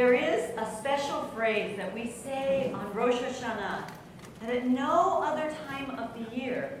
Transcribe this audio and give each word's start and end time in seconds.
there 0.00 0.14
is 0.14 0.48
a 0.56 0.66
special 0.78 1.24
phrase 1.34 1.76
that 1.76 1.92
we 1.92 2.06
say 2.06 2.72
on 2.74 2.90
Rosh 2.94 3.16
Hashanah 3.16 3.86
that 4.40 4.48
at 4.48 4.66
no 4.66 5.22
other 5.22 5.54
time 5.68 5.90
of 5.90 6.08
the 6.14 6.34
year. 6.34 6.80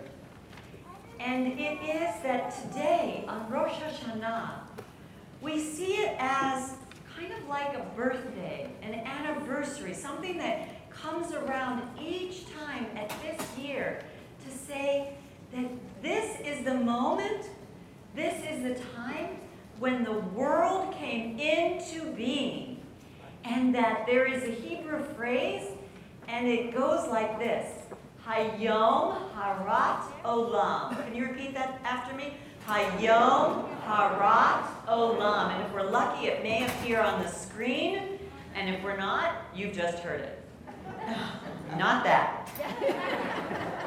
And 1.18 1.48
it 1.48 1.82
is 1.82 2.22
that 2.22 2.54
today, 2.62 3.26
on 3.28 3.46
Rosh 3.50 3.74
Hashanah, 3.74 4.62
we 5.42 5.62
see 5.62 5.96
it 5.96 6.16
as 6.18 6.76
kind 7.14 7.30
of 7.30 7.46
like 7.46 7.76
a 7.76 7.84
birthday, 7.94 8.70
an 8.80 8.94
anniversary, 8.94 9.92
something 9.92 10.38
that 10.38 10.88
comes 10.88 11.34
around 11.34 11.82
each 12.00 12.46
time 12.54 12.86
at 12.96 13.12
this 13.20 13.58
year 13.58 14.02
to 14.46 14.50
say 14.50 15.12
that 15.54 15.66
this 16.00 16.40
is 16.40 16.64
the 16.64 16.74
moment, 16.74 17.50
this 18.16 18.42
is 18.50 18.62
the 18.62 18.82
time 18.94 19.36
when 19.78 20.04
the 20.04 20.20
world 20.34 20.94
came 20.94 21.38
into 21.38 22.12
being. 22.12 22.69
And 23.50 23.74
that 23.74 24.06
there 24.06 24.26
is 24.26 24.44
a 24.44 24.52
Hebrew 24.52 25.02
phrase, 25.16 25.66
and 26.28 26.46
it 26.46 26.72
goes 26.72 27.08
like 27.08 27.36
this 27.40 27.68
Hayom 28.24 29.18
Harat 29.34 30.04
Olam. 30.24 31.04
Can 31.04 31.16
you 31.16 31.26
repeat 31.26 31.54
that 31.54 31.80
after 31.82 32.16
me? 32.16 32.34
Hayom 32.68 33.68
Harat 33.84 34.86
Olam. 34.86 35.52
And 35.52 35.64
if 35.64 35.74
we're 35.74 35.90
lucky, 35.90 36.28
it 36.28 36.44
may 36.44 36.64
appear 36.64 37.00
on 37.00 37.20
the 37.24 37.28
screen. 37.28 38.20
And 38.54 38.72
if 38.72 38.84
we're 38.84 38.96
not, 38.96 39.42
you've 39.52 39.74
just 39.74 39.98
heard 39.98 40.20
it. 40.20 40.44
not 41.76 42.04
that. 42.04 42.48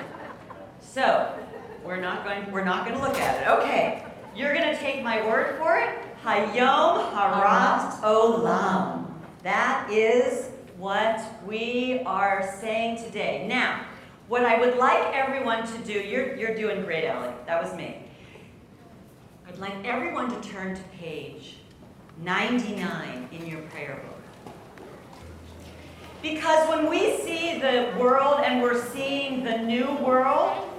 so, 0.82 1.40
we're 1.86 2.02
not 2.02 2.26
going 2.26 2.52
we're 2.52 2.66
not 2.66 2.86
going 2.86 3.00
to 3.00 3.02
look 3.02 3.18
at 3.18 3.42
it. 3.42 3.48
Okay. 3.60 4.04
You're 4.36 4.54
going 4.54 4.74
to 4.74 4.78
take 4.78 5.04
my 5.04 5.26
word 5.26 5.58
for 5.58 5.78
it. 5.78 5.98
Hayom 6.26 7.14
Harat 7.14 8.02
Olam. 8.02 9.03
That 9.44 9.90
is 9.92 10.50
what 10.78 11.22
we 11.46 12.02
are 12.06 12.56
saying 12.62 13.04
today. 13.04 13.46
Now, 13.48 13.86
what 14.30 14.46
I 14.46 14.58
would 14.58 14.78
like 14.78 15.14
everyone 15.14 15.68
to 15.68 15.78
do, 15.80 15.92
you're, 15.92 16.36
you're 16.36 16.56
doing 16.56 16.84
great, 16.86 17.06
Ellie. 17.06 17.34
That 17.46 17.62
was 17.62 17.76
me. 17.76 17.98
I'd 19.46 19.60
like 19.60 19.74
everyone 19.84 20.30
to 20.30 20.50
turn 20.50 20.76
to 20.76 20.82
page 20.98 21.58
99 22.22 23.28
in 23.34 23.46
your 23.46 23.62
prayer 23.64 24.02
book. 24.02 24.54
Because 26.22 26.70
when 26.70 26.90
we 26.90 27.18
see 27.18 27.60
the 27.60 27.94
world 28.00 28.40
and 28.46 28.62
we're 28.62 28.82
seeing 28.92 29.44
the 29.44 29.58
new 29.58 29.94
world, 29.98 30.70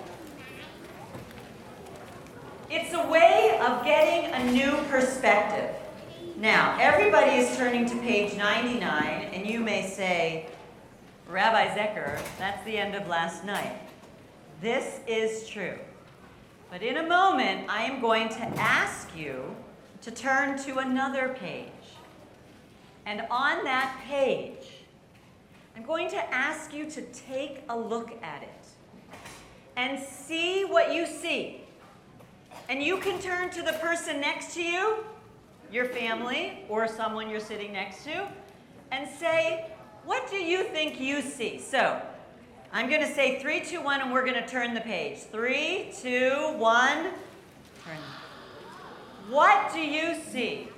it's 2.70 2.94
a 2.94 3.06
way 3.08 3.60
of 3.62 3.84
getting 3.84 4.32
a 4.32 4.52
new 4.52 4.72
perspective. 4.88 5.76
Now, 6.44 6.76
everybody 6.78 7.36
is 7.36 7.56
turning 7.56 7.86
to 7.86 7.96
page 8.00 8.36
99, 8.36 9.30
and 9.32 9.46
you 9.46 9.60
may 9.60 9.86
say, 9.86 10.44
Rabbi 11.26 11.74
Zecher, 11.74 12.20
that's 12.38 12.62
the 12.66 12.76
end 12.76 12.94
of 12.94 13.08
last 13.08 13.46
night. 13.46 13.80
This 14.60 15.00
is 15.06 15.48
true. 15.48 15.78
But 16.70 16.82
in 16.82 16.98
a 16.98 17.02
moment, 17.02 17.70
I 17.70 17.84
am 17.84 17.98
going 17.98 18.28
to 18.28 18.42
ask 18.58 19.08
you 19.16 19.56
to 20.02 20.10
turn 20.10 20.58
to 20.64 20.80
another 20.80 21.34
page. 21.40 21.70
And 23.06 23.22
on 23.30 23.64
that 23.64 23.98
page, 24.06 24.84
I'm 25.74 25.84
going 25.86 26.10
to 26.10 26.34
ask 26.34 26.74
you 26.74 26.90
to 26.90 27.00
take 27.00 27.64
a 27.70 27.78
look 27.78 28.22
at 28.22 28.42
it 28.42 28.66
and 29.78 29.98
see 29.98 30.66
what 30.66 30.92
you 30.92 31.06
see. 31.06 31.62
And 32.68 32.82
you 32.82 32.98
can 32.98 33.18
turn 33.18 33.48
to 33.48 33.62
the 33.62 33.72
person 33.72 34.20
next 34.20 34.52
to 34.56 34.62
you 34.62 35.06
your 35.72 35.86
family 35.86 36.64
or 36.68 36.86
someone 36.88 37.28
you're 37.28 37.40
sitting 37.40 37.72
next 37.72 38.04
to 38.04 38.26
and 38.90 39.08
say, 39.08 39.70
What 40.04 40.30
do 40.30 40.36
you 40.36 40.64
think 40.64 41.00
you 41.00 41.22
see? 41.22 41.58
So 41.58 42.00
I'm 42.72 42.88
going 42.88 43.02
to 43.02 43.14
say 43.14 43.40
three, 43.40 43.60
two, 43.60 43.80
one, 43.80 44.00
and 44.00 44.12
we're 44.12 44.24
going 44.24 44.42
to 44.42 44.46
turn 44.46 44.74
the 44.74 44.80
page. 44.80 45.18
Three, 45.18 45.92
two, 46.00 46.54
one. 46.56 47.12
Turn. 47.84 47.98
What 49.28 49.72
do 49.72 49.80
you 49.80 50.16
see? 50.30 50.68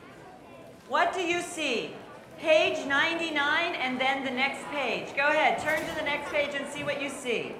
What 0.89 1.15
do 1.15 1.21
you 1.21 1.41
see? 1.41 1.93
Page 2.39 2.87
99 2.87 3.75
and 3.75 4.01
then 4.01 4.25
the 4.25 4.31
next 4.31 4.65
page. 4.67 5.17
Go 5.17 5.27
ahead, 5.29 5.59
turn 5.59 5.81
to 5.89 5.95
the 5.97 6.05
next 6.05 6.31
page 6.31 6.51
and 6.55 6.71
see 6.71 6.85
what 6.85 7.03
you 7.03 7.09
see. 7.09 7.55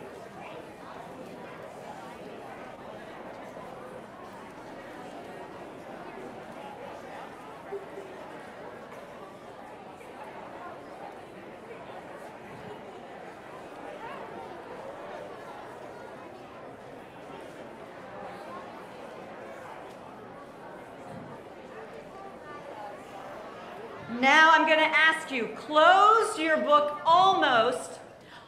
Now 24.21 24.53
I'm 24.53 24.67
going 24.67 24.79
to 24.79 24.97
ask 24.97 25.33
you, 25.33 25.49
close 25.57 26.39
your 26.39 26.59
book 26.59 27.01
almost 27.05 27.99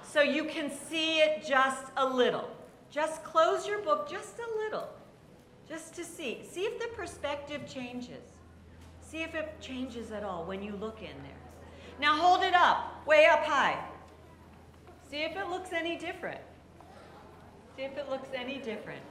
so 0.03 0.23
you 0.23 0.45
can 0.45 0.71
see 0.71 1.19
it 1.19 1.45
just 1.45 1.85
a 1.97 2.07
little. 2.07 2.49
Just 2.91 3.25
close 3.25 3.67
your 3.67 3.81
book 3.81 4.09
just 4.09 4.39
a 4.39 4.57
little, 4.57 4.89
just 5.69 5.95
to 5.97 6.05
see. 6.05 6.43
See 6.49 6.63
if 6.63 6.79
the 6.79 6.89
perspective 6.97 7.63
changes. 7.67 8.23
See 9.01 9.23
if 9.23 9.35
it 9.35 9.61
changes 9.61 10.13
at 10.13 10.23
all 10.23 10.45
when 10.45 10.63
you 10.63 10.77
look 10.77 11.01
in 11.01 11.23
there. 11.23 11.33
Now 12.01 12.17
hold 12.17 12.45
it 12.45 12.55
up, 12.55 13.05
way 13.07 13.27
up 13.27 13.45
high. 13.45 13.83
See 15.11 15.23
if 15.23 15.37
it 15.37 15.49
looks 15.49 15.73
any 15.73 15.97
different. 15.97 16.41
See 17.77 17.83
if 17.83 17.97
it 17.99 18.09
looks 18.09 18.29
any 18.35 18.59
different. 18.59 19.03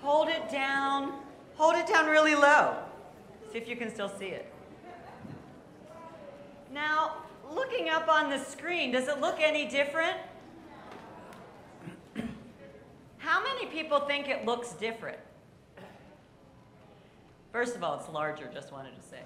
Hold 0.00 0.28
it 0.28 0.50
down. 0.50 1.14
Hold 1.56 1.74
it 1.74 1.86
down 1.86 2.06
really 2.06 2.34
low. 2.34 2.76
See 3.50 3.58
if 3.58 3.68
you 3.68 3.76
can 3.76 3.92
still 3.92 4.08
see 4.08 4.26
it. 4.26 4.52
Now, 6.72 7.18
looking 7.54 7.88
up 7.88 8.08
on 8.08 8.30
the 8.30 8.38
screen, 8.38 8.90
does 8.92 9.08
it 9.08 9.20
look 9.20 9.40
any 9.40 9.66
different? 9.66 10.16
How 13.18 13.42
many 13.42 13.66
people 13.66 14.00
think 14.00 14.28
it 14.28 14.44
looks 14.44 14.72
different? 14.72 15.18
First 17.52 17.76
of 17.76 17.84
all, 17.84 17.98
it's 17.98 18.08
larger, 18.08 18.50
just 18.52 18.72
wanted 18.72 18.96
to 18.96 19.02
say. 19.08 19.20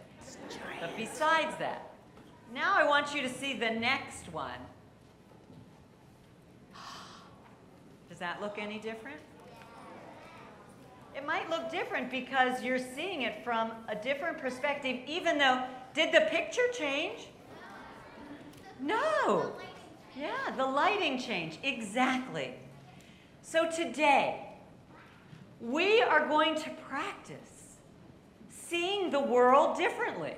But 0.81 0.95
besides 0.97 1.57
that, 1.59 1.93
now 2.55 2.75
I 2.77 2.87
want 2.87 3.15
you 3.15 3.23
to 3.23 3.29
see 3.29 3.55
the 3.55 3.71
next 3.71 4.31
one. 4.33 4.61
Does 8.11 8.19
that 8.19 8.43
look 8.43 8.59
any 8.59 8.79
different? 8.79 9.17
It 11.17 11.27
might 11.27 11.49
look 11.51 11.71
different 11.71 12.11
because 12.11 12.63
you're 12.63 12.79
seeing 12.79 13.23
it 13.23 13.43
from 13.43 13.73
a 13.89 13.97
different 13.97 14.39
perspective, 14.39 14.99
even 15.07 15.39
though, 15.39 15.65
did 15.95 16.13
the 16.13 16.29
picture 16.31 16.69
change? 16.73 17.29
No. 18.81 19.53
Yeah, 20.17 20.51
the 20.57 20.67
lighting 20.67 21.19
change. 21.19 21.59
Exactly. 21.63 22.55
So 23.43 23.71
today, 23.71 24.45
we 25.61 26.03
are 26.03 26.27
going 26.29 26.55
to 26.57 26.71
practice 26.89 27.77
seeing 28.51 29.11
the 29.11 29.21
world 29.21 29.77
differently. 29.77 30.35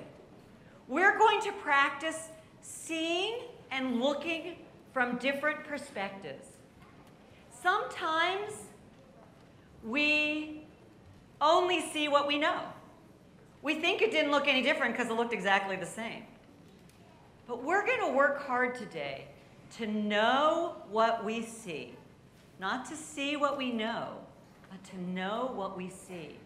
We're 0.87 1.17
going 1.17 1.41
to 1.41 1.51
practice 1.51 2.29
seeing 2.61 3.39
and 3.71 3.99
looking 4.01 4.57
from 4.93 5.17
different 5.17 5.63
perspectives. 5.63 6.47
Sometimes 7.61 8.53
we 9.83 10.63
only 11.39 11.81
see 11.81 12.07
what 12.07 12.27
we 12.27 12.37
know. 12.37 12.61
We 13.61 13.75
think 13.75 14.01
it 14.01 14.11
didn't 14.11 14.31
look 14.31 14.47
any 14.47 14.61
different 14.61 14.93
because 14.93 15.09
it 15.09 15.13
looked 15.13 15.33
exactly 15.33 15.75
the 15.75 15.85
same. 15.85 16.23
But 17.51 17.65
we're 17.65 17.85
going 17.85 17.99
to 17.99 18.13
work 18.13 18.47
hard 18.47 18.75
today 18.75 19.25
to 19.75 19.85
know 19.85 20.77
what 20.89 21.25
we 21.25 21.43
see. 21.43 21.95
Not 22.61 22.85
to 22.85 22.95
see 22.95 23.35
what 23.35 23.57
we 23.57 23.73
know, 23.73 24.07
but 24.69 24.81
to 24.91 25.01
know 25.01 25.51
what 25.53 25.75
we 25.75 25.89
see. 25.89 26.37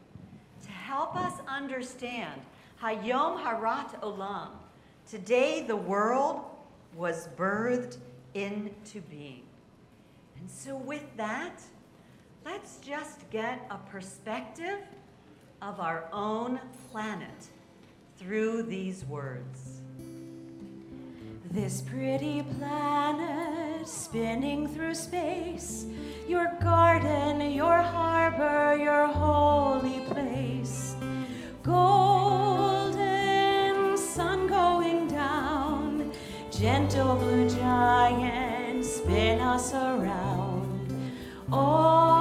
To 0.64 0.72
help 0.72 1.16
us 1.16 1.34
understand 1.48 2.42
Hayom 2.82 3.40
Harat 3.40 4.02
Olam. 4.02 4.48
Today 5.08 5.62
the 5.62 5.76
world 5.76 6.42
was 6.96 7.30
birthed 7.38 7.98
into 8.34 9.00
being. 9.02 9.44
And 10.40 10.50
so, 10.50 10.76
with 10.76 11.06
that, 11.18 11.62
let's 12.44 12.78
just 12.78 13.30
get 13.30 13.68
a 13.70 13.78
perspective 13.78 14.80
of 15.62 15.80
our 15.80 16.06
own 16.12 16.60
planet 16.90 17.50
through 18.18 18.64
these 18.64 19.06
words. 19.06 19.84
This 21.56 21.80
pretty 21.82 22.44
planet 22.60 23.88
spinning 23.88 24.68
through 24.68 24.94
space, 24.94 25.86
your 26.28 26.52
garden, 26.62 27.40
your 27.50 27.82
harbor, 27.82 28.76
your 28.76 29.08
holy 29.08 30.02
place. 30.02 30.98
Golden 31.64 32.98
sun 33.98 34.48
going 34.48 35.08
down, 35.08 36.12
Gentle 36.52 37.16
blue 37.16 37.50
giant, 37.50 38.84
spin 38.84 39.40
us 39.40 39.74
around. 39.74 41.14
All 41.54 42.15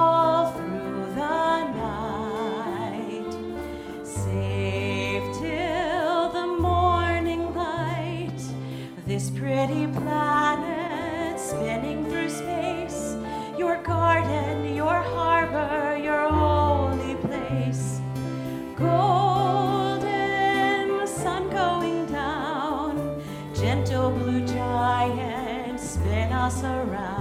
This 9.05 9.29
pretty 9.29 9.85
planet 9.85 11.39
spinning 11.39 12.05
through 12.05 12.27
space, 12.27 13.15
your 13.55 13.77
garden, 13.83 14.73
your 14.73 14.95
harbor, 14.95 15.95
your 15.95 16.27
holy 16.27 17.13
place. 17.17 18.01
Golden 18.75 19.05
sun 21.05 21.51
going 21.51 22.07
down, 22.11 23.21
gentle 23.53 24.09
blue 24.09 24.43
giant, 24.47 25.79
spin 25.79 26.33
us 26.33 26.63
around. 26.63 27.14